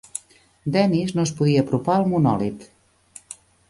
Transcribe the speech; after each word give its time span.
Dennis 0.77 1.13
no 1.19 1.27
es 1.29 1.35
podia 1.43 1.63
apropar 1.67 2.01
al 2.01 2.11
monòlit. 2.17 2.69